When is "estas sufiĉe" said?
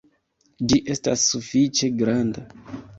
0.95-1.95